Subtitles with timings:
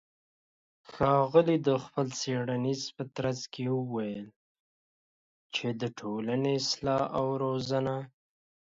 [0.91, 4.27] ښاغلى د خپلې څېړنې په ترڅ کې وويل
[5.55, 7.95] چې د ټولنې اصلاح او روزنه